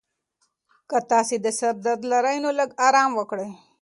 که 0.89 0.97
تاسي 1.11 1.35
د 1.41 1.47
سر 1.59 1.73
درد 1.85 2.01
لرئ، 2.11 2.37
نو 2.43 2.49
لږ 2.59 2.69
ارام 2.87 3.11
وکړئ. 3.15 3.49